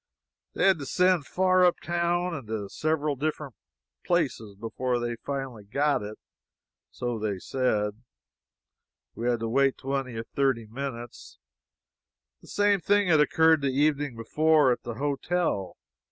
[0.55, 3.53] They had to send far up town, and to several different
[4.03, 6.17] places before they finally got it,
[6.89, 8.01] so they said.
[9.13, 11.37] We had to wait twenty or thirty minutes.
[12.41, 15.77] The same thing had occurred the evening before, at the hotel.